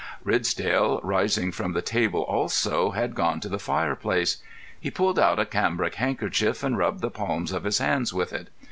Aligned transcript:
Ridsdale, 0.23 0.99
rising 1.03 1.51
from 1.51 1.73
the 1.73 1.83
table 1.83 2.21
also, 2.21 2.89
had 2.89 3.13
gone 3.13 3.39
to 3.41 3.47
the 3.49 3.59
fireplace. 3.59 4.37
He 4.79 4.89
pulled 4.89 5.19
out 5.19 5.37
a 5.37 5.45
cambric 5.45 5.93
handkerchief, 5.93 6.63
and 6.63 6.75
rubbed 6.75 7.01
the 7.01 7.11
palms 7.11 7.51
of 7.51 7.65
his 7.65 7.77
hands 7.77 8.11
with 8.11 8.33
it. 8.33 8.47